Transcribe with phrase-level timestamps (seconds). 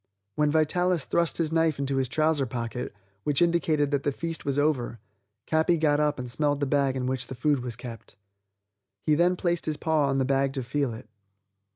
[0.33, 2.91] When Vitalis thrust his knife into his trouser pocket,
[3.23, 4.97] which indicated that the feast was over,
[5.45, 8.15] Capi got up and smelled the bag in which the food was kept.
[9.05, 11.07] He then placed his paw on the bag to feel it.